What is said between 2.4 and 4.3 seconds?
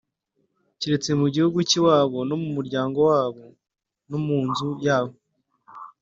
mu muryango wabo, no